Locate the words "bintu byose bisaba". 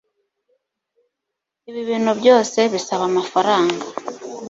1.89-3.03